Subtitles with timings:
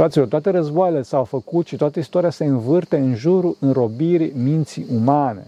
[0.00, 5.46] Fraților, toate războaiele s-au făcut și toată istoria se învârte în jurul înrobirii minții umane.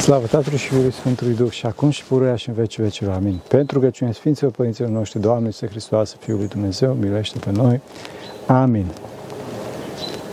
[0.00, 3.14] Slavă Tatălui și Fiului Sfântului Duh și acum și pururea și în vecii vecilor.
[3.14, 3.40] Amin.
[3.48, 7.80] Pentru că cine Sfinților Părinților noștri, Doamne, Să Hristos, Fiul lui Dumnezeu, miluiește pe noi.
[8.46, 8.86] Amin.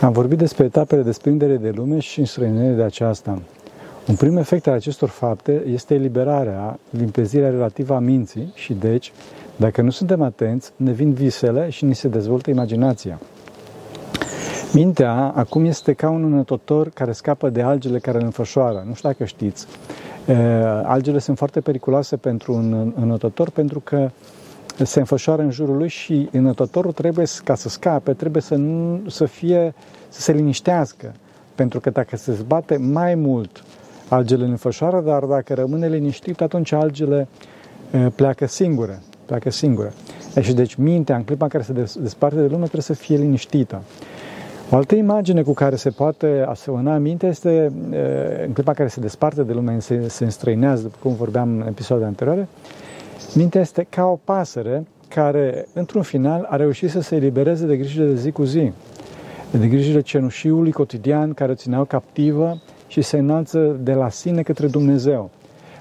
[0.00, 3.42] Am vorbit despre etapele de sprindere de lume și înstrăinare de aceasta.
[4.08, 9.12] Un prim efect al acestor fapte este eliberarea, limpezirea relativă a minții și deci,
[9.56, 13.20] dacă nu suntem atenți, ne vin visele și ni se dezvoltă imaginația.
[14.72, 18.84] Mintea acum este ca un înătotor care scapă de algele care îl înfășoară.
[18.86, 19.66] Nu știu dacă știți.
[20.84, 24.10] Algele sunt foarte periculoase pentru un înătotor pentru că
[24.82, 29.24] se înfășoară în jurul lui și înătătorul trebuie, ca să scape, trebuie să, nu, să
[29.24, 29.74] fie,
[30.08, 31.14] să se liniștească.
[31.54, 33.64] Pentru că dacă se zbate mai mult,
[34.08, 37.28] algele îl înfășoară, dar dacă rămâne liniștit, atunci algele
[38.14, 39.00] pleacă singure.
[39.24, 39.92] Pleacă singure.
[40.40, 43.82] Și deci mintea, în clipa în care se desparte de lume, trebuie să fie liniștită.
[44.70, 47.72] O altă imagine cu care se poate asemăna mintea este,
[48.46, 51.66] în clipa în care se desparte de lume, se, se înstrăinează, după cum vorbeam în
[51.66, 52.48] episoadele anterioare,
[53.34, 58.06] mintea este ca o pasăre care, într-un final, a reușit să se elibereze de grijile
[58.06, 58.72] de zi cu zi,
[59.50, 64.66] de grijile cenușiului cotidian care o țineau captivă și se înalță de la sine către
[64.66, 65.30] Dumnezeu.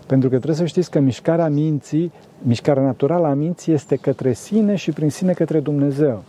[0.08, 4.76] Pentru că trebuie să știți că mișcarea minții, mișcarea naturală a minții este către sine
[4.76, 6.24] și prin sine către Dumnezeu.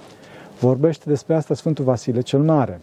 [0.60, 2.80] Vorbește despre asta Sfântul Vasile cel Mare.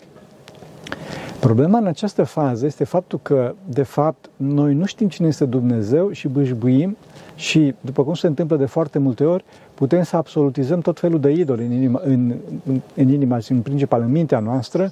[1.39, 6.11] Problema în această fază este faptul că, de fapt, noi nu știm cine este Dumnezeu
[6.11, 6.97] și bâșbuim
[7.35, 11.31] și, după cum se întâmplă de foarte multe ori, putem să absolutizăm tot felul de
[11.31, 12.33] idoli în inima, în,
[12.65, 14.91] în, în inima și în principal în mintea noastră.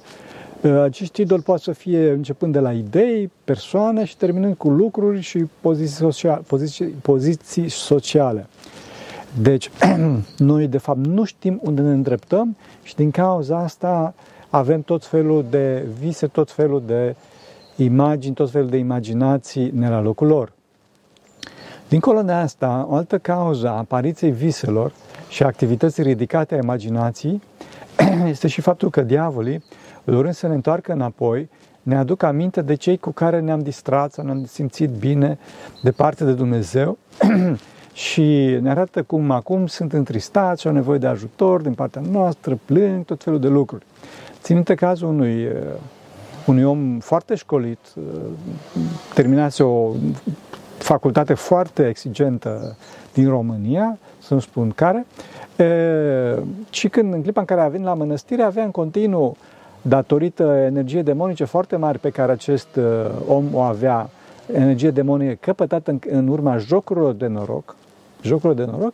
[0.70, 5.46] Acești idoli pot să fie începând de la idei, persoane și terminând cu lucruri și
[5.60, 8.46] poziții, social, poziții, poziții sociale.
[9.40, 9.70] Deci,
[10.38, 14.14] noi de fapt nu știm unde ne îndreptăm și din cauza asta
[14.48, 17.14] avem tot felul de vise, tot felul de
[17.76, 20.52] imagini, tot felul de imaginații ne la locul lor.
[21.88, 24.92] Dincolo de asta, o altă cauză a apariției viselor
[25.28, 27.40] și a activității ridicate a imaginației
[28.26, 29.62] este și faptul că diavolii,
[30.04, 31.48] dorând să ne întoarcă înapoi,
[31.82, 35.38] ne aduc aminte de cei cu care ne-am distrat sau ne-am simțit bine
[35.82, 36.98] departe de Dumnezeu
[37.92, 42.58] și ne arată cum acum sunt întristați și au nevoie de ajutor din partea noastră,
[42.64, 43.84] plâng, tot felul de lucruri.
[44.42, 45.52] Țin minte cazul unui, uh,
[46.46, 48.02] unui om foarte școlit, uh,
[49.14, 49.92] terminați o
[50.78, 52.76] facultate foarte exigentă
[53.12, 55.06] din România, să nu spun care,
[56.70, 59.36] și când în clipa în care a venit la mănăstire avea în continuu,
[59.82, 62.84] datorită energiei demonice foarte mari pe care acest uh,
[63.28, 64.10] om o avea,
[64.52, 67.76] energie demonică căpătată în, în urma jocurilor de noroc,
[68.22, 68.92] jocurile de noroc,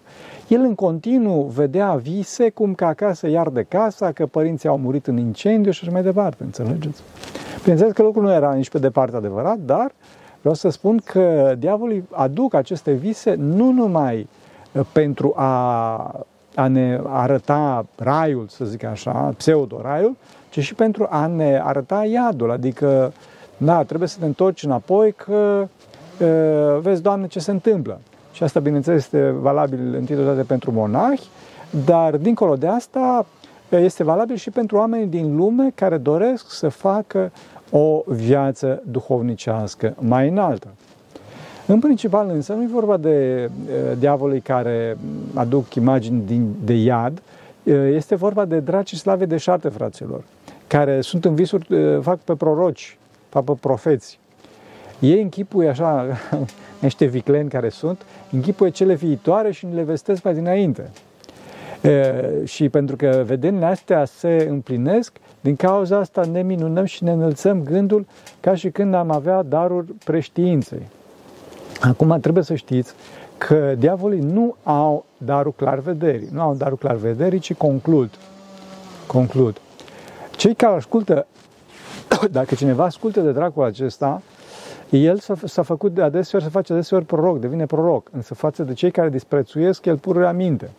[0.49, 5.07] el în continuu vedea vise cum că acasă iar de casa, că părinții au murit
[5.07, 7.03] în incendiu și așa mai departe, înțelegeți?
[7.61, 9.93] Bineînțeles că lucrul nu era nici pe departe adevărat, dar
[10.41, 14.29] vreau să spun că diavolii aduc aceste vise nu numai
[14.73, 16.27] uh, pentru a,
[16.59, 20.17] a ne arăta raiul, să zic așa, pseudo-raiul,
[20.51, 23.13] ci și pentru a ne arăta iadul, adică,
[23.57, 25.69] da, trebuie să te întorci înapoi că
[26.21, 28.01] uh, vezi, Doamne, ce se întâmplă.
[28.33, 31.29] Și asta, bineînțeles, este valabil întâi de toate pentru monahi,
[31.85, 33.27] dar, dincolo de asta,
[33.69, 37.33] este valabil și pentru oamenii din lume care doresc să facă
[37.71, 40.69] o viață duhovnicească mai înaltă.
[41.69, 43.51] În principal însă nu e vorba de
[43.99, 44.97] diavolii care
[45.35, 47.23] aduc imagini din, de iad,
[47.93, 50.23] este vorba de draci slave de șarte, fraților,
[50.67, 51.67] care sunt în visuri,
[52.01, 52.99] fac pe proroci,
[53.29, 54.19] fac pe profeți.
[54.99, 56.07] Ei închipuie așa,
[56.81, 58.03] niște vicleni care sunt,
[58.33, 60.91] închipuie cele viitoare și le vestesc mai dinainte.
[61.83, 67.11] E, și pentru că vedenile astea se împlinesc, din cauza asta ne minunăm și ne
[67.11, 68.07] înălțăm gândul
[68.41, 70.83] ca și când am avea darul preștiinței.
[71.81, 72.95] Acum trebuie să știți
[73.39, 78.11] că diavolii nu au darul clarvederii, nu au darul clarvederii, ci conclud.
[79.07, 79.61] Conclud.
[80.37, 81.27] Cei care ascultă,
[82.31, 84.23] dacă cineva ascultă de dracul acesta,
[84.91, 88.73] el s-a, s-a făcut de adeseori, se face adeseori proroc, devine proroc, însă față de
[88.73, 90.71] cei care disprețuiesc, el pur minte.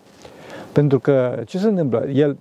[0.72, 2.08] Pentru că ce se întâmplă?
[2.08, 2.38] El,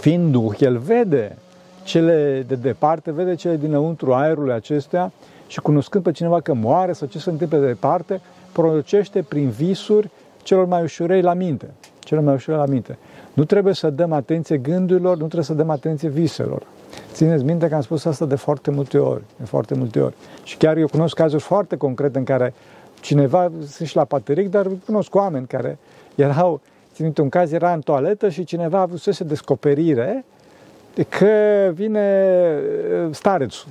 [0.00, 1.36] fiind duh, el vede
[1.82, 5.12] cele de departe, vede cele dinăuntru aerului acestea
[5.50, 8.20] și cunoscând pe cineva că moare sau ce se întâmplă de departe,
[8.52, 10.10] producește prin visuri
[10.42, 11.70] celor mai ușurei la minte.
[11.98, 12.98] Celor mai ușurei la minte.
[13.32, 16.62] Nu trebuie să dăm atenție gândurilor, nu trebuie să dăm atenție viselor.
[17.12, 20.14] Țineți minte că am spus asta de foarte multe ori, de foarte multe ori.
[20.42, 22.54] Și chiar eu cunosc cazuri foarte concrete în care
[23.00, 25.78] cineva, sunt și la pateric, dar cunosc oameni care
[26.14, 26.60] erau,
[26.94, 30.24] țin un caz, era în toaletă și cineva a avut descoperire
[31.08, 32.26] că vine
[33.04, 33.68] uh, starețul.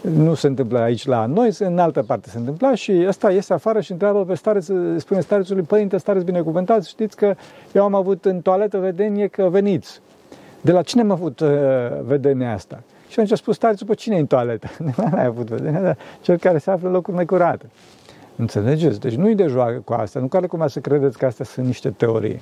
[0.00, 3.80] Nu se întâmplă aici la noi, în altă parte se întâmpla și ăsta iese afară
[3.80, 4.66] și întreabă pe stareț,
[4.96, 7.34] spune starețului, părinte, stareț binecuvântat, știți că
[7.72, 10.00] eu am avut în toaletă vedenie că veniți.
[10.60, 11.48] De la cine am avut uh,
[12.02, 12.82] vedenia asta?
[13.08, 14.68] Și atunci a spus starețul, pe cine e în toaletă?
[14.84, 17.66] Nu ai avut vedenia, dar cel care se află în locuri necurate.
[18.36, 19.00] Înțelegeți?
[19.00, 21.90] Deci nu-i de joacă cu asta, nu care cum să credeți că astea sunt niște
[21.90, 22.40] teorii.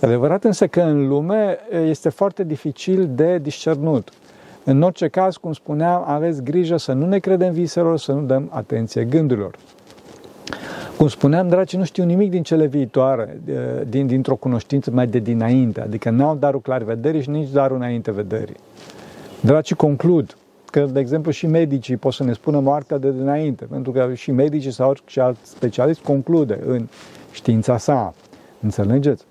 [0.00, 4.08] E adevărat însă că în lume este foarte dificil de discernut.
[4.64, 8.48] În orice caz, cum spuneam, aveți grijă să nu ne credem viselor, să nu dăm
[8.52, 9.56] atenție gândurilor.
[10.96, 13.40] Cum spuneam, dragi, nu știu nimic din cele viitoare,
[13.88, 18.10] din, dintr-o cunoștință mai de dinainte, adică n-au darul clar vederii și nici darul înainte
[18.10, 18.56] vederii.
[19.40, 20.36] Dragi, conclud
[20.70, 24.30] că, de exemplu, și medicii pot să ne spună moartea de dinainte, pentru că și
[24.30, 26.88] medicii sau orice alt specialist conclude în
[27.32, 28.14] știința sa.
[28.60, 29.24] Înțelegeți?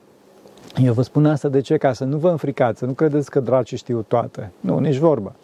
[0.77, 1.77] Eu vă spun asta de ce?
[1.77, 4.51] Ca să nu vă înfricați, să nu credeți că dracii știu toate.
[4.59, 5.35] Nu, nici vorbă.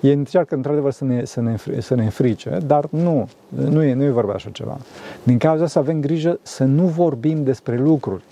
[0.00, 4.02] Ei încearcă într-adevăr să ne, să, ne, să ne înfrice, dar nu, nu e, nu
[4.02, 4.78] e vorba așa ceva.
[5.22, 8.22] Din cauza asta avem grijă să nu vorbim despre lucruri.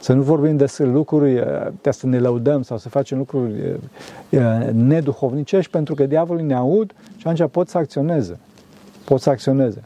[0.00, 1.44] Să nu vorbim despre lucruri,
[1.82, 3.52] de să ne lăudăm sau să facem lucruri
[4.72, 8.38] neduhovnicești, pentru că diavolul ne aud și atunci pot să acționeze.
[9.04, 9.82] Pot să acționeze.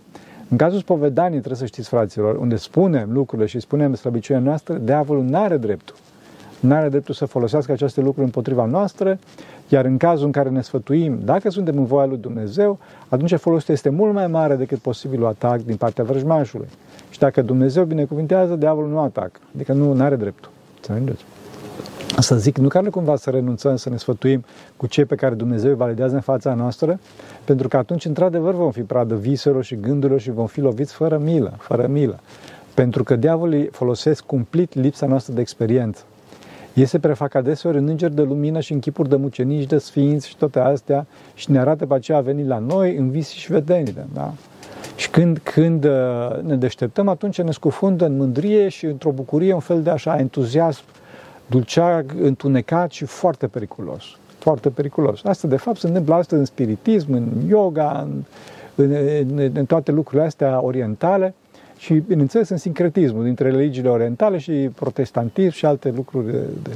[0.50, 5.22] În cazul spovedanii, trebuie să știți, fraților, unde spunem lucrurile și spunem slăbiciunea noastră, diavolul
[5.22, 5.94] nu are dreptul.
[6.60, 9.18] Nu are dreptul să folosească aceste lucruri împotriva noastră,
[9.68, 12.78] iar în cazul în care ne sfătuim, dacă suntem în voia lui Dumnezeu,
[13.08, 16.68] atunci folosirea este mult mai mare decât posibilul atac din partea vrăjmașului.
[17.10, 19.40] Și dacă Dumnezeu binecuvintează, diavolul nu atacă.
[19.54, 20.50] Adică nu are dreptul.
[20.76, 21.24] Înțelegeți?
[22.20, 24.44] Să zic, nu care cumva să renunțăm să ne sfătuim
[24.76, 27.00] cu cei pe care Dumnezeu îi validează în fața noastră,
[27.44, 31.18] pentru că atunci, într-adevăr, vom fi pradă viselor și gândurilor și vom fi loviți fără
[31.18, 32.20] milă, fără milă.
[32.74, 36.02] Pentru că diavolii folosesc cumplit lipsa noastră de experiență.
[36.74, 40.28] Ei se prefac adeseori în îngeri de lumină și în chipuri de mucenici, de sfinți
[40.28, 43.52] și toate astea și ne arată pe aceea a venit la noi în visi și
[43.52, 44.06] vedenile.
[44.14, 44.32] Da?
[44.96, 45.90] Și când, când uh,
[46.42, 50.82] ne deșteptăm, atunci ne scufundă în mândrie și într-o bucurie, un fel de așa entuziasm
[51.48, 54.04] dulceag, întunecat și foarte periculos.
[54.38, 55.24] Foarte periculos.
[55.24, 58.22] Asta, de fapt, se întâmplă astăzi în spiritism, în yoga, în,
[58.74, 58.92] în,
[59.36, 61.34] în, în toate lucrurile astea orientale
[61.78, 66.70] și, bineînțeles, în sincretismul dintre religiile orientale și protestantism și alte lucruri, de, de,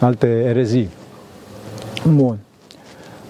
[0.00, 0.88] alte erezii.
[2.14, 2.38] Bun.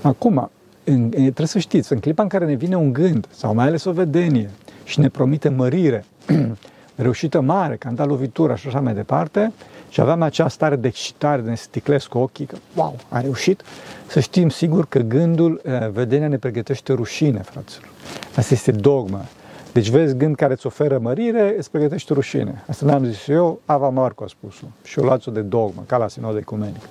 [0.02, 0.50] Acum,
[0.84, 3.84] în, trebuie să știți, în clipa în care ne vine un gând, sau mai ales
[3.84, 4.50] o vedenie,
[4.84, 6.04] și ne promite mărire,
[6.94, 9.52] reușită mare, că am dat lovitura și așa mai departe,
[9.96, 13.62] și aveam acea stare de excitare, de ne sticlesc cu ochii, că wow, a reușit,
[14.06, 17.88] să știm sigur că gândul, eh, vedenia ne pregătește rușine, fraților.
[18.36, 19.24] Asta este dogma.
[19.72, 22.64] Deci vezi gând care îți oferă mărire, îți pregătește rușine.
[22.68, 24.66] Asta n-am zis eu, Ava Marco a spus-o.
[24.82, 26.82] Și eu luați-o de dogmă, ca la sinod ecumenic.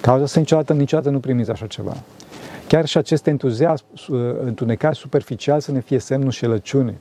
[0.00, 1.96] Cauza să niciodată, niciodată nu primiți așa ceva.
[2.66, 3.84] Chiar și acest entuziasm
[4.44, 6.98] întunecat superficial să ne fie semnul șelăciunii.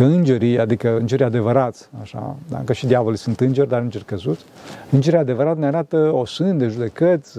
[0.00, 2.62] Că îngerii, adică îngerii adevărați, așa, da?
[2.64, 4.44] că și diavolii sunt îngeri, dar îngeri căzuți,
[4.90, 7.38] îngerii adevărat ne arată o sânde, judecăți,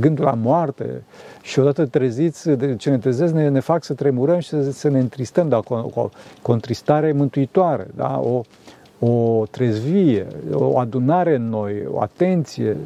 [0.00, 1.02] gândul la moarte
[1.42, 4.88] și odată treziți, de ce ne trezesc, ne, ne fac să tremurăm și să, să
[4.88, 5.60] ne întristăm, da?
[5.60, 6.10] cu, cu,
[6.42, 8.20] cu o întristare mântuitoare, da?
[8.20, 8.42] o,
[9.06, 12.76] o trezvie, o adunare în noi, o atenție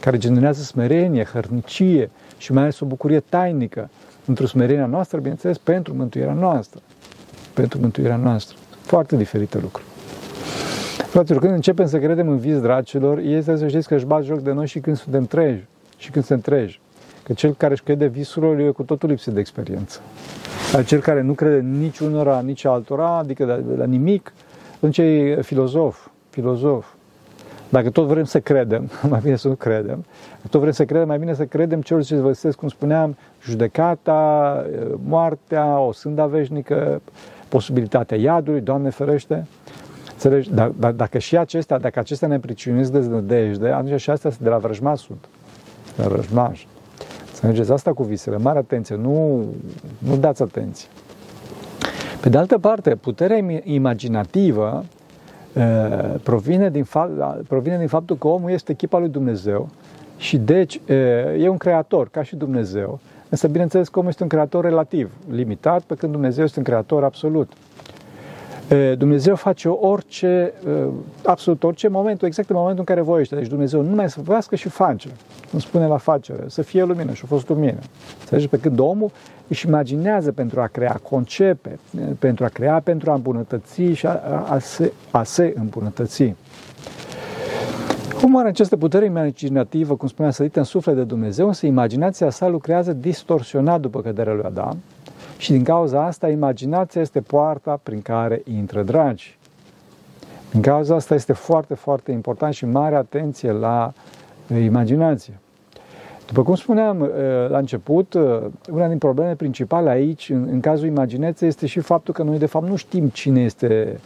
[0.00, 3.90] care generează smerenie, hărnicie și mai ales o bucurie tainică
[4.24, 6.80] într-o smerenia noastră, bineînțeles, pentru mântuirea noastră
[7.60, 8.56] pentru mântuirea noastră.
[8.80, 9.88] Foarte diferite lucruri.
[11.08, 14.38] Fraților, când începem să credem în vis dracilor, este să știți că își bat joc
[14.38, 15.64] de noi și când suntem treji
[15.96, 16.80] și când suntem treji.
[17.22, 20.00] Că cel care își crede visurilor e cu totul lipsit de experiență.
[20.72, 24.32] Dar cel care nu crede nici unora, nici altora, adică de, de la nimic,
[24.76, 26.86] atunci e filozof, filozof.
[27.68, 30.04] Dacă tot vrem să credem, mai bine să nu credem,
[30.36, 34.64] dacă tot vrem să credem, mai bine să credem celor ce vă cum spuneam, judecata,
[35.04, 37.00] moartea, o sânda veșnică,
[37.48, 39.46] posibilitatea iadului, Doamne ferește.
[40.12, 40.54] Înțelegi?
[40.54, 44.42] Dar, dar dacă și acestea, dacă acestea ne pricinesc de nădejde, atunci și astea sunt
[44.42, 45.28] de la vrăjmaș sunt.
[45.96, 46.64] De la vrăjmaș.
[47.26, 47.72] Înțelegeți?
[47.72, 48.36] Asta cu visele.
[48.36, 48.96] Mare atenție.
[48.96, 49.44] Nu,
[49.98, 50.88] nu dați atenție.
[52.20, 54.84] Pe de altă parte, puterea imaginativă
[56.22, 57.12] provine din, fapt,
[57.48, 59.68] provine din faptul că omul este echipa lui Dumnezeu
[60.16, 60.80] și deci
[61.38, 63.00] e un creator, ca și Dumnezeu.
[63.28, 67.04] Însă, bineînțeles, că omul este un creator relativ, limitat, pe când Dumnezeu este un creator
[67.04, 67.52] absolut.
[68.98, 70.52] Dumnezeu face orice,
[71.24, 73.34] absolut orice, momentul, exact în momentul în care voiește.
[73.34, 75.08] Deci Dumnezeu nu mai să vorbească și face.
[75.50, 77.78] Cum spune la facere, să fie lumină și a fost lumină.
[78.20, 78.48] Înțelegi?
[78.48, 79.10] Pe când omul
[79.48, 81.78] își imaginează pentru a crea, concepe,
[82.18, 86.34] pentru a crea, pentru a îmbunătăți și a, a, se, a se îmbunătăți.
[88.20, 92.48] Cum are această putere imaginativă, cum spunea, sărită în suflet de Dumnezeu, însă imaginația sa
[92.48, 94.78] lucrează distorsionat după căderea lui Adam
[95.36, 99.38] și din cauza asta imaginația este poarta prin care intră dragi.
[100.50, 103.92] Din cauza asta este foarte, foarte important și mare atenție la
[104.62, 105.38] imaginație.
[106.26, 107.08] După cum spuneam uh,
[107.48, 112.14] la început, uh, una din problemele principale aici, în, în cazul imaginației, este și faptul
[112.14, 114.00] că noi de fapt nu știm cine este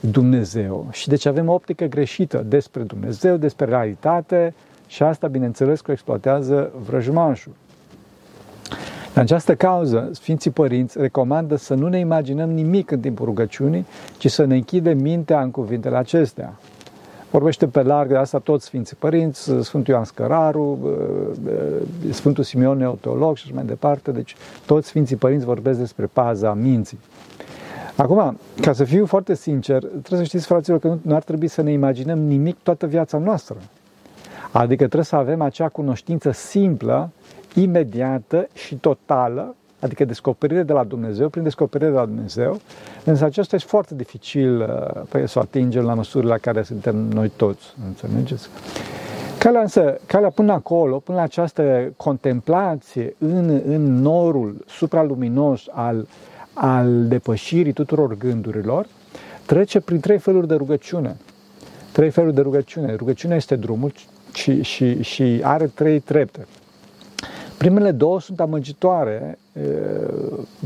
[0.00, 4.54] Dumnezeu și deci avem o optică greșită despre Dumnezeu, despre realitate
[4.86, 7.52] și asta, bineînțeles, că exploatează vrăjmașul.
[9.14, 13.86] În această cauză, Sfinții Părinți recomandă să nu ne imaginăm nimic în timpul rugăciunii,
[14.18, 16.58] ci să ne închidem mintea în cuvintele acestea.
[17.30, 20.78] Vorbește pe larg de asta toți Sfinții Părinți, Sfântul Ioan Scăraru,
[22.10, 24.10] Sfântul Simeon Neoteolog și așa mai departe.
[24.10, 26.98] Deci toți Sfinții Părinți vorbesc despre paza minții.
[28.00, 31.62] Acum, ca să fiu foarte sincer, trebuie să știți, fraților, că nu ar trebui să
[31.62, 33.56] ne imaginăm nimic toată viața noastră.
[34.52, 37.10] Adică trebuie să avem acea cunoștință simplă,
[37.54, 42.60] imediată și totală, adică descoperire de la Dumnezeu, prin descoperire de la Dumnezeu,
[43.04, 44.60] însă acesta este foarte dificil
[45.14, 48.48] uh, să o atingem la măsurile la care suntem noi toți, înțelegeți?
[49.38, 56.06] Calea însă, calea până acolo, până la această contemplație în, în norul supraluminos al
[56.52, 58.86] al depășirii tuturor gândurilor,
[59.46, 61.16] trece prin trei feluri de rugăciune.
[61.92, 62.94] Trei feluri de rugăciune.
[62.94, 63.92] Rugăciunea este drumul
[64.32, 66.46] și, și, și are trei trepte.
[67.58, 69.38] Primele două sunt amăgitoare,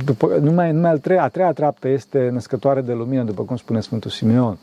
[0.05, 3.81] după, numai, numai a, treia, a treia treaptă este născătoare de lumină, după cum spune
[3.81, 4.59] Sfântul Simeon.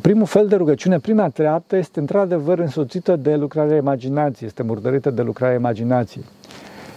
[0.00, 5.22] Primul fel de rugăciune, prima treaptă, este într-adevăr însoțită de lucrarea imaginației, este murdărită de
[5.22, 6.24] lucrarea imaginației.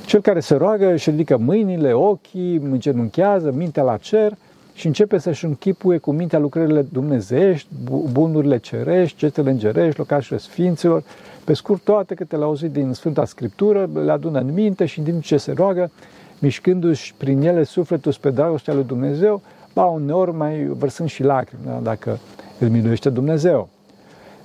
[0.05, 4.37] Cel care se roagă își ridică mâinile, ochii, îngenunchează, mintea la cer
[4.73, 7.67] și începe să-și închipuie cu mintea lucrările dumnezeiești,
[8.11, 11.03] bunurile cerești, cetele îngerești, locașurile sfinților,
[11.43, 15.05] pe scurt toate câte le-a auzit din Sfânta Scriptură, le adună în minte și în
[15.05, 15.91] timp ce se roagă,
[16.39, 19.41] mișcându-și prin ele sufletul spre dragostea lui Dumnezeu,
[19.73, 21.79] ba uneori mai vărsând și lacrimi, da?
[21.83, 22.19] dacă
[22.59, 23.69] îl miluiește Dumnezeu.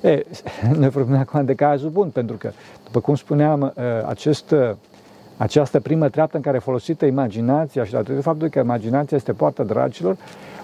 [0.00, 0.22] E,
[0.78, 2.50] ne vorbim acum de cazul bun, pentru că,
[2.84, 3.72] după cum spuneam,
[4.06, 4.54] acest
[5.38, 10.16] această primă treaptă în care folosită imaginația și datorită faptului că imaginația este poarta dragilor,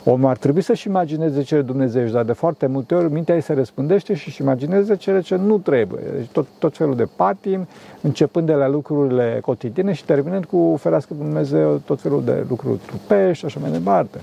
[0.05, 3.53] omul ar trebui să-și imagineze cele Dumnezeu, dar de foarte multe ori mintea ei se
[3.53, 6.03] răspândește și își imagineze cele ce nu trebuie.
[6.17, 7.67] Deci tot, tot felul de patim,
[8.01, 13.39] începând de la lucrurile cotidiene și terminând cu ferească Dumnezeu tot felul de lucruri trupești
[13.39, 14.19] și așa mai departe.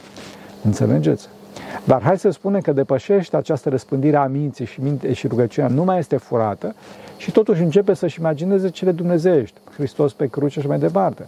[0.63, 1.29] Înțelegeți?
[1.83, 5.83] Dar hai să spunem că depășește această răspândire a minții și, minte, și rugăciunea nu
[5.83, 6.75] mai este furată
[7.17, 11.27] și totuși începe să-și imagineze cele dumnezeiești, Hristos pe cruce și mai departe.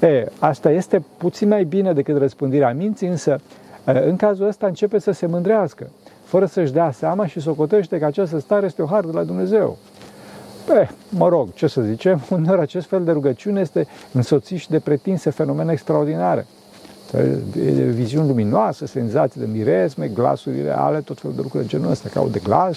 [0.00, 3.40] E, asta este puțin mai bine decât răspândirea minții, însă
[3.84, 5.90] în cazul ăsta începe să se mândrească,
[6.24, 9.78] fără să-și dea seama și socotește că această stare este o hară de la Dumnezeu.
[10.66, 14.78] Pe, mă rog, ce să zicem, uneori acest fel de rugăciune este însoțit și de
[14.78, 16.46] pretinse fenomene extraordinare.
[17.90, 22.26] Viziuni luminoase, senzații de miresme, glasuri reale, tot felul de lucruri de genul ăsta, ca
[22.30, 22.76] de glas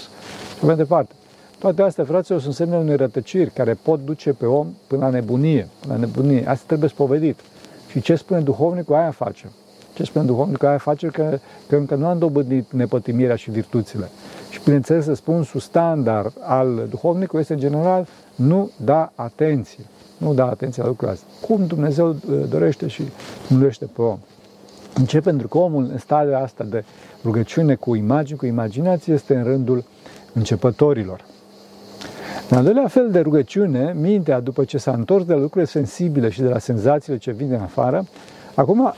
[0.58, 1.14] și mai departe.
[1.58, 5.68] Toate astea, fraților, sunt semne unei rătăciri care pot duce pe om până la nebunie.
[5.80, 6.48] Până la nebunie.
[6.48, 7.40] Asta trebuie spovedit.
[7.90, 9.50] Și ce spune duhovnicul, aia face.
[9.94, 11.38] Ce spune duhovnicul, aia face că,
[11.68, 14.08] că încă nu am dobândit nepătimirea și virtuțile.
[14.50, 19.84] Și, bineînțeles, răspunsul standard al duhovnicului este, în general, nu da atenție.
[20.16, 21.48] Nu da atenție la lucrurile astea.
[21.48, 23.02] Cum Dumnezeu uh, dorește și
[23.48, 24.18] nulește pe om.
[24.94, 25.20] În ce?
[25.20, 26.84] Pentru că omul în stadiul asta de
[27.24, 29.84] rugăciune cu imagini, cu imaginație, este în rândul
[30.32, 31.24] începătorilor.
[32.50, 36.30] În al doilea fel de rugăciune, mintea, după ce s-a întors de la lucrurile sensibile
[36.30, 38.04] și de la senzațiile ce vin din afară,
[38.54, 38.92] acum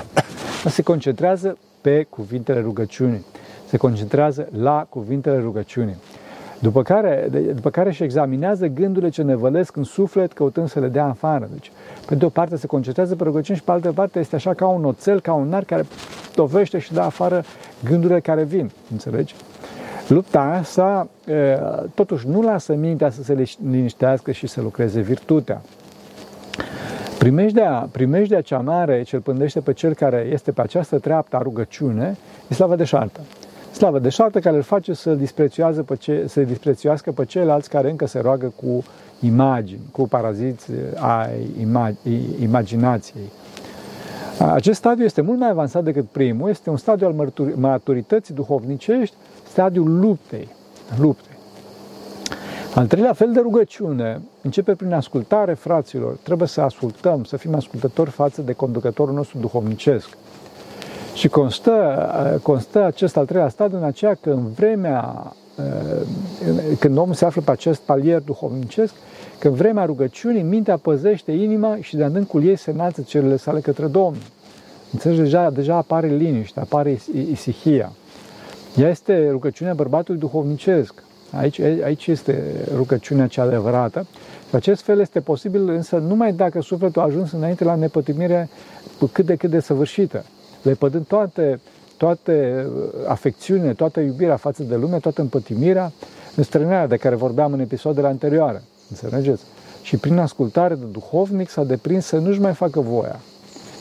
[0.68, 3.24] se concentrează pe cuvintele rugăciunii.
[3.68, 5.96] Se concentrează la cuvintele rugăciunii.
[6.62, 10.88] După care, după care își examinează gândurile ce ne vălesc în suflet, căutând să le
[10.88, 11.48] dea afară.
[11.52, 11.72] Deci,
[12.06, 14.66] pe de o parte se concentrează pe rugăciuni și pe altă parte este așa ca
[14.66, 15.86] un oțel, ca un nar care
[16.34, 17.42] tovește și dă afară
[17.84, 18.70] gândurile care vin.
[18.90, 19.34] Înțelegi?
[20.08, 21.08] Lupta asta
[21.94, 25.60] totuși nu lasă mintea să se liniștească și să lucreze virtutea.
[27.18, 31.42] Primejdea, primejdea cea mare ce îl pândește pe cel care este pe această treaptă a
[31.42, 32.16] rugăciune
[32.48, 33.20] e slavă de șartă.
[33.82, 37.90] Slavă de șartă care îl face să disprețuiască pe, ce, să disprețuiască pe ceilalți care
[37.90, 38.84] încă se roagă cu
[39.20, 41.94] imagini, cu paraziți ai imag,
[42.40, 43.30] imaginației.
[44.38, 49.16] Acest stadiu este mult mai avansat decât primul, este un stadiu al maturității duhovnicești,
[49.48, 50.48] stadiul luptei.
[50.98, 51.36] luptei.
[52.74, 56.16] Al treilea fel de rugăciune începe prin ascultare, fraților.
[56.22, 60.16] Trebuie să ascultăm, să fim ascultători față de conducătorul nostru duhovnicesc.
[61.14, 65.32] Și constă, constă acest al treilea stadiu în aceea că în vremea,
[66.78, 68.94] când omul se află pe acest palier duhovnicesc,
[69.38, 73.60] că în vremea rugăciunii mintea păzește inima și de adâncul ei se înalță cerurile sale
[73.60, 74.22] către Domnul.
[74.92, 77.00] Înțelegi, deja, deja apare liniște, apare
[77.30, 77.92] isihia.
[78.76, 80.94] Ea este rugăciunea bărbatului duhovnicesc.
[81.30, 82.42] Aici, aici este
[82.74, 84.06] rugăciunea cea adevărată.
[84.48, 88.48] Și acest fel este posibil însă numai dacă sufletul a ajuns înainte la nepătimire
[89.12, 90.24] cât de cât de săvârșită.
[90.62, 91.60] Lepădând toate,
[91.96, 92.66] toate
[93.06, 95.92] afecțiunile, toată iubirea față de lume, toată împătimirea,
[96.36, 98.62] înstrăinarea de care vorbeam în episoadele anterioare.
[98.90, 99.42] Înțelegeți?
[99.82, 103.20] Și prin ascultare de duhovnic s-a deprins să nu-și mai facă voia,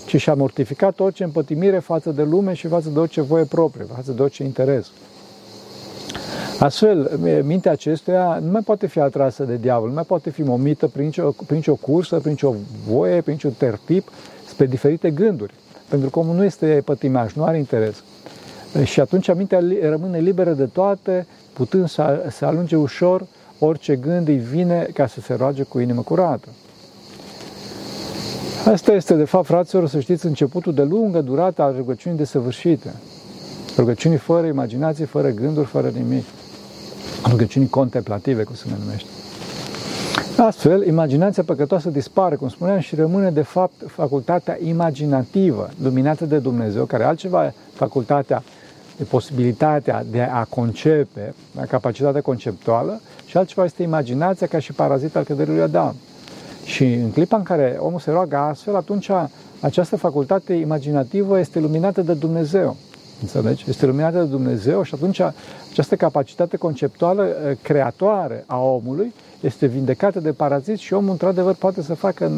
[0.05, 4.11] ci și-a mortificat orice împătimire față de lume și față de orice voie proprie, față
[4.11, 4.91] de orice interes.
[6.59, 10.87] Astfel, mintea acestuia nu mai poate fi atrasă de diavol, nu mai poate fi momită
[10.87, 12.53] prin nicio, prin nicio cursă, prin nicio
[12.87, 14.11] voie, prin niciun tertip,
[14.47, 15.53] spre diferite gânduri.
[15.91, 18.03] Pentru că omul nu este pătimaș, nu are interes.
[18.83, 23.25] Și atunci mintea rămâne liberă de toate, putând să, să alunge ușor
[23.59, 26.47] orice gând îi vine ca să se roage cu inimă curată.
[28.65, 32.93] Asta este, de fapt, fraților, să știți, începutul de lungă durată al rugăciunii desăvârșite.
[33.77, 36.25] Rugăciunii fără imaginație, fără gânduri, fără nimic.
[37.29, 39.09] Rugăciunii contemplative, cum se numește.
[40.43, 46.85] Astfel, imaginația păcătoasă dispare, cum spuneam, și rămâne, de fapt, facultatea imaginativă, luminată de Dumnezeu,
[46.85, 48.43] care altceva facultatea,
[49.09, 51.33] posibilitatea de a concepe,
[51.69, 55.95] capacitatea conceptuală, și altceva este imaginația ca și parazit al căderii lui Adam.
[56.65, 59.09] Și în clipa în care omul se roagă astfel, atunci
[59.59, 62.75] această facultate imaginativă este luminată de Dumnezeu.
[63.21, 63.65] Înțelegi?
[63.67, 65.21] Este luminată de Dumnezeu și atunci
[65.71, 71.81] această capacitate conceptuală eh, creatoare a omului este vindecată de parazit și omul într-adevăr poate
[71.81, 72.31] să facă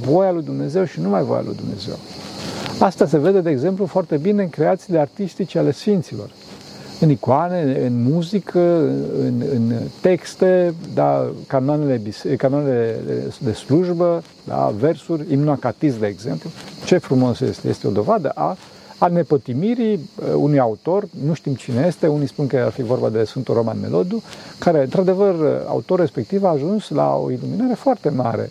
[0.00, 1.98] voia lui Dumnezeu și numai voia lui Dumnezeu.
[2.78, 6.30] Asta se vede, de exemplu, foarte bine în creațiile artistice ale Sfinților.
[7.00, 8.60] În icoane, în muzică,
[9.20, 12.02] în, în texte, da, canoanele,
[12.36, 12.96] canoanele
[13.38, 16.50] de slujbă, da, versuri, imnoacatis, de exemplu.
[16.84, 17.68] Ce frumos este!
[17.68, 18.56] Este o dovadă a
[19.00, 23.08] al nepătimirii uh, unui autor, nu știm cine este, unii spun că ar fi vorba
[23.08, 24.22] de Sfântul Roman Melodu,
[24.58, 28.50] care, într-adevăr, autorul respectiv a ajuns la o iluminare foarte mare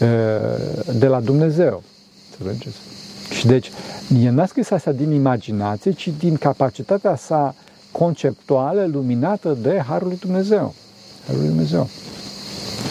[0.00, 1.82] uh, de la Dumnezeu.
[2.30, 2.76] Înțelegeți?
[3.30, 3.70] Și deci,
[4.22, 7.54] el n-a scris asta din imaginație, ci din capacitatea sa
[7.90, 10.74] conceptuală, luminată de Harul lui Dumnezeu.
[11.26, 11.88] Harul lui Dumnezeu.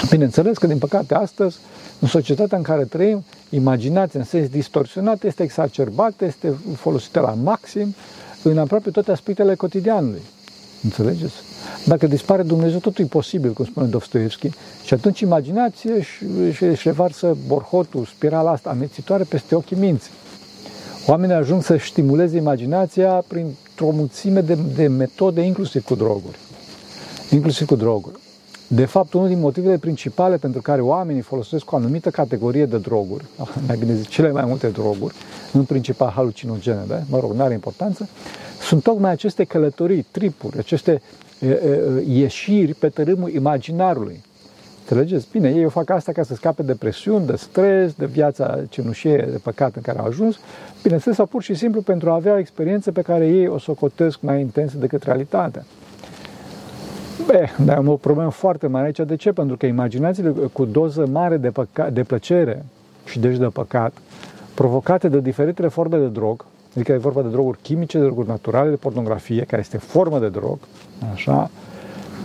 [0.10, 1.58] Bineînțeles că, din păcate, astăzi,
[2.00, 7.96] în societatea în care trăim, imaginația în sens distorsionat este exacerbată, este folosită la maxim
[8.44, 10.22] în aproape toate aspectele cotidianului.
[10.84, 11.34] Înțelegeți?
[11.86, 14.50] Dacă dispare Dumnezeu, totul e posibil, cum spune Dostoevski,
[14.84, 20.12] și atunci imaginație și, și, și revarsă borhotul, spirala asta amețitoare peste ochii minții.
[21.08, 26.38] Oamenii ajung să stimuleze imaginația printr-o mulțime de, de metode, inclusiv cu droguri.
[27.30, 28.20] Inclusiv cu droguri.
[28.68, 33.26] De fapt, unul din motivele principale pentru care oamenii folosesc o anumită categorie de droguri,
[33.68, 35.14] mai bine zis, cele mai multe droguri,
[35.54, 37.00] în principal halucinogene, da?
[37.10, 38.10] mă rog, nu are importanță,
[38.62, 41.02] sunt tocmai aceste călătorii, tripuri, aceste
[41.40, 44.24] e, e, ieșiri pe tărâmul imaginarului.
[44.80, 45.28] Înțelegeți?
[45.32, 49.28] Bine, ei o fac asta ca să scape de presiuni, de stres, de viața cenușie,
[49.32, 50.40] de păcat în care au ajuns.
[50.82, 54.22] Bineînțeles, sau pur și simplu pentru a avea o experiență pe care ei o socotesc
[54.22, 55.66] mai intensă decât realitatea.
[57.26, 59.00] Be, dar am o problemă foarte mare aici.
[59.00, 59.32] De ce?
[59.32, 62.66] Pentru că imaginațiile cu doză mare de, păca- de plăcere
[63.06, 63.94] și deci de păcat,
[64.54, 68.70] provocate de diferite forme de drog, adică e vorba de droguri chimice, de droguri naturale,
[68.70, 70.58] de pornografie, care este formă de drog,
[71.14, 71.50] așa,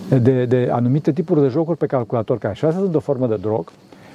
[0.09, 3.37] de, de anumite tipuri de jocuri pe calculator, care și astea sunt o formă de
[3.37, 3.72] drog,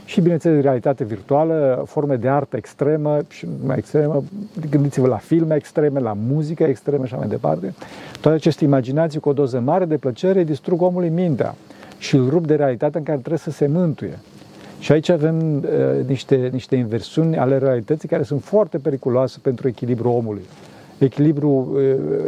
[0.08, 4.24] și, bineînțeles, realitate virtuală, forme de artă extremă și mai extremă.
[4.70, 7.74] Gândiți-vă la filme extreme, la muzică extremă și așa mai departe.
[8.22, 11.56] Toate aceste imaginații cu o doză mare de plăcere distrug omului mintea
[11.98, 14.20] și îl rup de realitatea în care trebuie să se mântuie.
[14.80, 15.64] Și aici avem uh,
[16.08, 20.44] niște, niște inversiuni ale realității care sunt foarte periculoase pentru echilibrul omului.
[20.98, 21.82] Echilibru uh,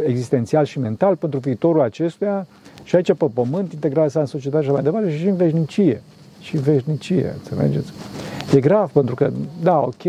[0.06, 2.46] existențial și mental pentru viitorul acestuia
[2.82, 6.02] și aici pe pământ, integrarea sa în societate și mai departe și în veșnicie
[6.40, 7.92] și veșnicie, înțelegeți?
[8.54, 9.30] E grav pentru că,
[9.62, 10.02] da, ok,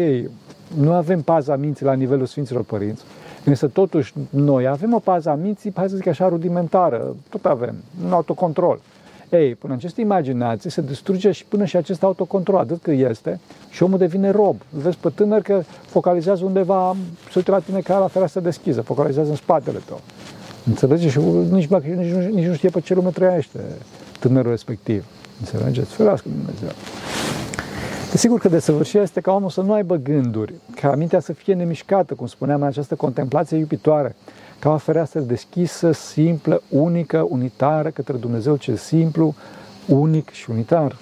[0.77, 3.03] nu avem paza minții la nivelul Sfinților Părinți,
[3.43, 7.75] însă totuși noi avem o pază a minții, hai să zic așa, rudimentară, tot avem,
[8.05, 8.79] un autocontrol.
[9.29, 13.39] Ei, până această imaginație se distruge și până și acest autocontrol, atât cât este,
[13.69, 14.55] și omul devine rob.
[14.69, 19.29] Vezi pe tânăr că focalizează undeva, se uită la tine ca la fereastră deschisă, focalizează
[19.29, 20.01] în spatele tău.
[20.65, 21.07] Înțelegi?
[21.07, 21.19] Și
[21.51, 23.59] nici, nici, nici, nici nu știe pe ce lume trăiește
[24.19, 25.05] tânărul respectiv.
[25.41, 25.93] Înțelegeți?
[25.93, 26.69] Ferească Dumnezeu.
[28.11, 32.13] Desigur că desăvârșirea este ca omul să nu aibă gânduri, ca mintea să fie nemișcată,
[32.13, 34.15] cum spuneam, în această contemplație iubitoare,
[34.59, 39.35] ca o fereastră deschisă, simplă, unică, unitară, către Dumnezeu cel simplu,
[39.85, 40.97] unic și unitar.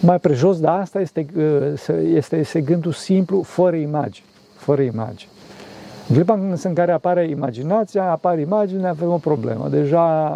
[0.00, 4.26] Mai prejos de asta este, uh, este, este gândul simplu, fără imagini.
[4.54, 5.30] Fără imagini.
[6.08, 9.68] În clipa în care apare imaginația, apare imaginea, avem o problemă.
[9.68, 10.28] Deja,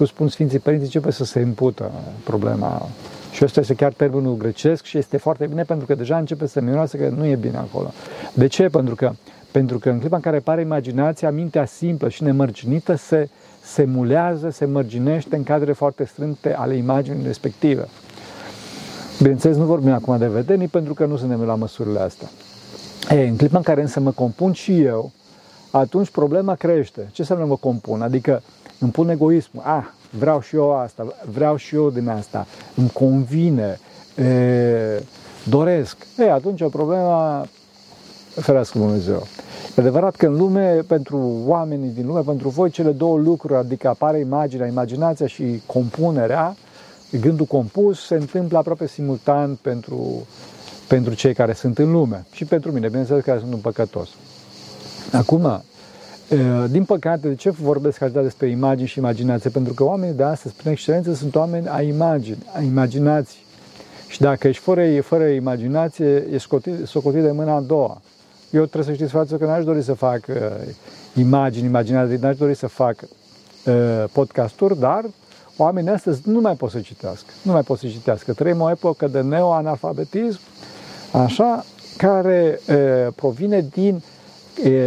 [0.00, 1.90] cum spun Sfinții Părinți, începe să se impută
[2.24, 2.88] problema.
[3.32, 6.60] Și ăsta este chiar termenul grecesc și este foarte bine pentru că deja începe să
[6.60, 7.92] miroase că nu e bine acolo.
[8.32, 8.68] De ce?
[8.68, 9.12] Pentru că,
[9.50, 13.28] pentru că în clipa în care apare imaginația, mintea simplă și nemărginită se,
[13.62, 17.88] se mulează, se mărginește în cadre foarte strânte ale imaginii respective.
[19.18, 22.28] Bineînțeles, nu vorbim acum de vedenii pentru că nu suntem la măsurile astea.
[23.10, 25.10] E, în clipa în care însă mă compun și eu,
[25.70, 27.08] atunci problema crește.
[27.12, 28.02] Ce înseamnă mă compun?
[28.02, 28.42] Adică
[28.80, 29.62] îmi pun egoismul.
[29.66, 29.84] Ah,
[30.18, 33.80] vreau și eu asta, vreau și eu din asta, îmi convine,
[34.16, 35.02] e,
[35.48, 35.96] doresc.
[36.18, 37.44] E, atunci o problemă,
[38.34, 39.26] ferească Dumnezeu.
[39.76, 43.88] E adevărat că în lume, pentru oamenii din lume, pentru voi, cele două lucruri, adică
[43.88, 46.56] apare imaginea, imaginația și compunerea,
[47.20, 50.26] gândul compus, se întâmplă aproape simultan pentru
[50.90, 54.08] pentru cei care sunt în lume și pentru mine, bineînțeles, care sunt un păcătos.
[55.12, 55.62] Acum,
[56.70, 59.50] din păcate, de ce vorbesc așa despre imagini și imaginație?
[59.50, 63.44] Pentru că oamenii de astăzi, prin excelență, sunt oameni a imagini, a imaginații.
[64.08, 68.00] Și dacă ești fără, fără imaginație, ești scotit, socotit de mâna a doua.
[68.50, 70.36] Eu trebuie să știți, frate, că n-aș dori să fac uh,
[71.14, 72.96] imagini, imaginații, n-aș dori să fac
[73.66, 75.04] uh, podcasturi, dar
[75.56, 77.32] oamenii astăzi nu mai pot să citească.
[77.42, 78.32] Nu mai pot să citească.
[78.32, 80.40] Trăim o epocă de neoanalfabetism,
[81.12, 81.64] așa,
[81.96, 82.74] care e,
[83.14, 84.00] provine din e,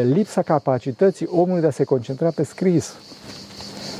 [0.04, 2.93] lipsa capacității omului de a se concentra pe scris.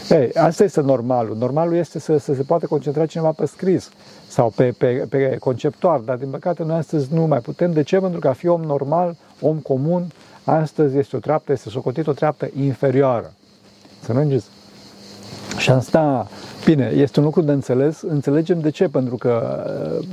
[0.10, 1.38] Ei, asta este normalul.
[1.38, 3.90] Normalul este să, să se poată concentra cineva pe scris
[4.28, 7.74] sau pe, pe, pe conceptual, dar din păcate noi astăzi nu mai putem.
[7.74, 8.00] De ce?
[8.00, 10.12] Pentru că a fi om normal, om comun,
[10.44, 13.34] astăzi este o treaptă, este socotit o treaptă inferioară.
[14.02, 14.46] Să Înțelegeți?
[15.58, 16.28] Și asta,
[16.66, 18.02] bine, este un lucru de înțeles.
[18.02, 19.64] Înțelegem de ce, pentru că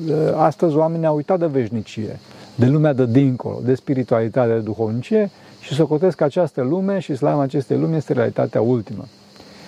[0.09, 2.19] uh, astăzi oamenii au uitat de veșnicie,
[2.55, 7.43] de lumea de dincolo, de spiritualitate, de duhovnicie și socotesc că această lume și slava
[7.43, 9.05] acestei lumi este realitatea ultimă.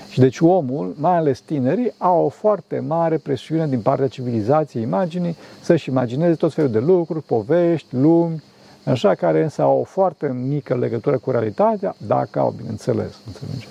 [0.09, 5.37] Și deci omul, mai ales tinerii, au o foarte mare presiune din partea civilizației imaginii
[5.63, 8.43] să-și imagineze tot felul de lucruri, povești, lumi,
[8.85, 13.19] așa, care însă au o foarte mică legătură cu realitatea, dacă au, bineînțeles.
[13.27, 13.67] Înțelegeți?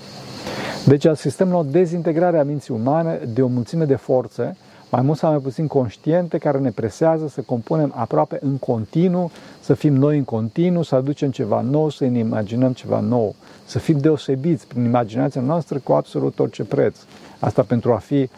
[0.85, 4.57] Deci asistăm la o dezintegrare a minții umane de o mulțime de forțe,
[4.91, 9.73] mai mult sau mai puțin conștiente, care ne presează să compunem aproape în continuu, să
[9.73, 13.97] fim noi în continuu, să aducem ceva nou, să ne imaginăm ceva nou, să fim
[13.97, 16.97] deosebiți prin imaginația noastră cu absolut orice preț.
[17.39, 18.29] Asta pentru a fi,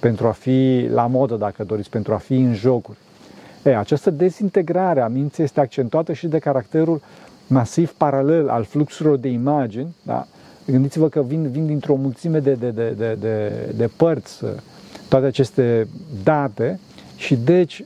[0.00, 2.98] pentru a fi la modă, dacă doriți, pentru a fi în jocuri.
[3.62, 7.00] E, această dezintegrare a minții este accentuată și de caracterul
[7.46, 10.26] masiv paralel al fluxurilor de imagini, da?
[10.66, 14.50] Gândiți-vă că vin, vin dintr-o mulțime de, de, de, de, de, de părți uh,
[15.12, 15.88] toate aceste
[16.22, 16.80] date
[17.16, 17.84] și deci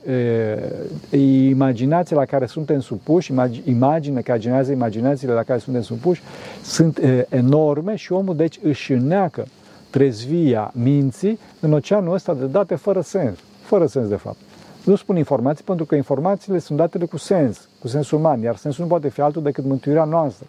[1.09, 6.21] e, imaginația la care suntem supuși, imagine care generează imaginațiile la care suntem supuși,
[6.63, 9.45] sunt e, enorme și omul deci își înneacă
[9.89, 14.37] trezvia minții în oceanul ăsta de date fără sens, fără sens de fapt.
[14.83, 18.83] Nu spun informații pentru că informațiile sunt datele cu sens, cu sens uman, iar sensul
[18.83, 20.47] nu poate fi altul decât mântuirea noastră.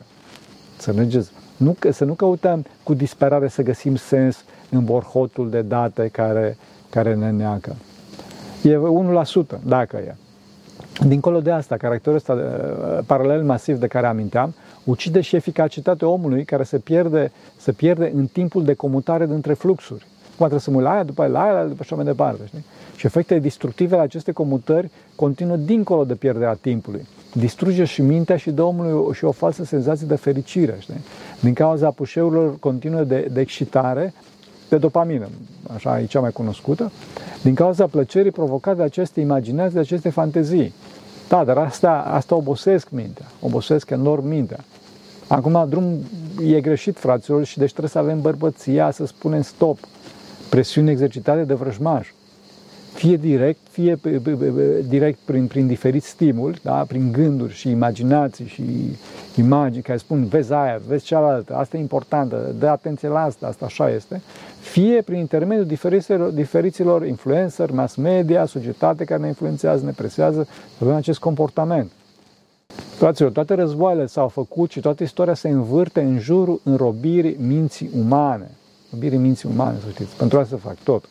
[0.76, 1.30] Să mergeți.
[1.56, 6.56] Nu, să nu căutăm cu disperare să găsim sens în borhotul de date care,
[6.90, 7.76] care ne neacă.
[8.62, 8.78] E
[9.56, 10.14] 1%, dacă e.
[11.06, 14.54] Dincolo de asta, caracterul ăsta uh, paralel masiv de care aminteam,
[14.84, 20.06] ucide și eficacitatea omului care se pierde, se pierde în timpul de comutare dintre fluxuri.
[20.36, 22.42] Cum trebuie să mă la aia, după aia la aia, după așa mai departe.
[22.46, 22.64] Știi?
[22.96, 28.50] Și efectele destructive ale acestei comutări continuă dincolo de pierderea timpului distruge și mintea și
[28.50, 31.00] dă omului și o falsă senzație de fericire, știi?
[31.40, 34.14] Din cauza pușeurilor continue de, de excitare,
[34.68, 35.28] de dopamină,
[35.74, 36.92] așa e cea mai cunoscută,
[37.42, 40.72] din cauza plăcerii provocate de aceste imaginații, de aceste fantezii.
[41.28, 44.64] Da, dar asta, asta obosesc mintea, obosesc enorm mintea.
[45.26, 45.98] Acum, drum
[46.46, 49.78] e greșit, fraților, și deci trebuie să avem bărbăția, să spunem stop.
[50.48, 52.08] Presiuni exercitate de vrăjmaș
[52.98, 53.98] fie direct, fie
[54.88, 56.84] direct prin, prin diferiți stimuli, da?
[56.88, 58.62] prin gânduri și imaginații și
[59.36, 63.64] imagini care spun vezi aia, vezi cealaltă, asta e importantă, dă atenție la asta, asta
[63.64, 64.22] așa este,
[64.60, 70.46] fie prin intermediul diferiților, diferiților influencer, mass media, societate care ne influențează, ne presează
[70.78, 71.90] să avem acest comportament.
[72.96, 78.50] Fraților, toate războaiele s-au făcut și toată istoria se învârte în jurul înrobirii minții umane.
[78.90, 80.16] Înrobirii minții umane, să știți.
[80.16, 81.04] Pentru asta se fac tot.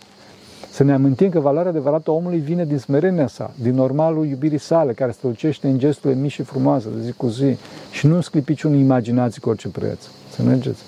[0.78, 4.58] Să ne amintim că valoarea adevărată a omului vine din smerenia sa, din normalul iubirii
[4.58, 7.58] sale, care strălucește în gesturile mici și frumoase de zi cu zi
[7.92, 10.00] și nu în sclipiciunii imaginații cu orice preț.
[10.36, 10.82] Să mergeți.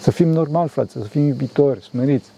[0.00, 2.28] Să fim normali, frate, să fim iubitori, smeriți.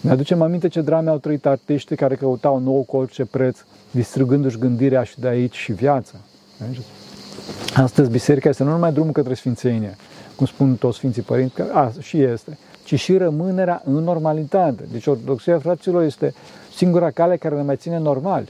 [0.00, 3.58] Ne aducem aminte ce drame au trăit artiștii care căutau nou cu orice preț,
[3.90, 6.14] distrugându-și gândirea și de aici și viața.
[6.60, 6.86] Mergeți.
[7.74, 9.96] Astăzi biserica este nu numai drumul către sfințenie,
[10.36, 14.84] cum spun toți Sfinții Părinți, că a, și este, ci și rămânerea în normalitate.
[14.92, 16.34] Deci ortodoxia fraților este
[16.74, 18.48] singura cale care ne mai ține normali.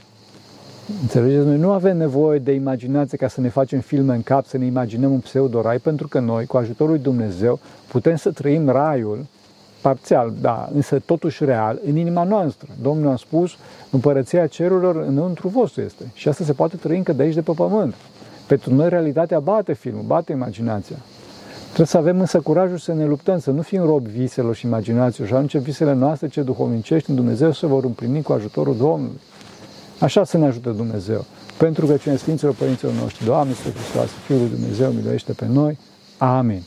[1.01, 1.45] Înțelegeți?
[1.45, 4.65] Noi nu avem nevoie de imaginație ca să ne facem filme în cap, să ne
[4.65, 9.25] imaginăm un pseudo-rai, pentru că noi, cu ajutorul lui Dumnezeu, putem să trăim raiul
[9.81, 12.67] parțial, da, însă totuși real, în inima noastră.
[12.81, 13.51] Domnul a spus,
[13.89, 16.03] împărăția cerurilor înăuntru vostru este.
[16.13, 17.93] Și asta se poate trăi încă de aici, de pe pământ.
[18.47, 20.95] Pentru noi realitatea bate filmul, bate imaginația.
[21.73, 25.27] Trebuie să avem însă curajul să ne luptăm, să nu fim robi viselor și imaginațiilor
[25.27, 29.19] și atunci visele noastre ce duhovnicești în Dumnezeu se vor împlini cu ajutorul Domnului.
[29.99, 31.25] Așa să ne ajute Dumnezeu.
[31.57, 35.77] Pentru că cine Sfinților Părinților noștri, Doamne, Sfântul Hristos, Fiul lui Dumnezeu, miluiește pe noi.
[36.17, 36.63] Amin.